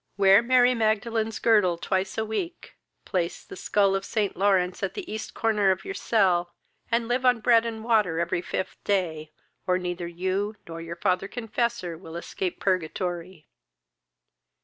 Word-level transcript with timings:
"Wear 0.17 0.41
Mary 0.41 0.73
Magdalene's 0.73 1.37
girdle 1.37 1.77
twice 1.77 2.17
a 2.17 2.25
week: 2.25 2.73
place 3.05 3.43
the 3.43 3.55
scull 3.55 3.93
of 3.93 4.03
St. 4.03 4.35
Lawrence 4.35 4.81
at 4.81 4.95
the 4.95 5.05
East 5.13 5.35
corner 5.35 5.69
of 5.69 5.85
your 5.85 5.93
cell, 5.93 6.55
and 6.89 7.07
live 7.07 7.23
on 7.23 7.39
bread 7.39 7.67
and 7.67 7.83
water 7.83 8.19
every 8.19 8.41
fifth 8.41 8.83
day; 8.83 9.31
or 9.67 9.77
neither 9.77 10.07
you, 10.07 10.55
nor 10.67 10.81
your 10.81 10.95
father 10.95 11.27
confessor 11.27 11.99
will 11.99 12.15
escape 12.15 12.59
purgatory." 12.59 13.45